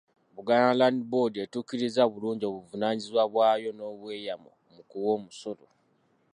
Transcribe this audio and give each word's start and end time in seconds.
Buganda 0.35 0.77
Land 0.79 0.99
Board 1.11 1.33
etuukiriza 1.45 2.01
bulungi 2.13 2.43
obuvunaanyizibwa 2.47 3.23
bwayo 3.33 3.69
n’obweyamo 3.73 4.51
mu 4.73 4.81
kuwa 4.89 5.09
omusolo. 5.17 5.65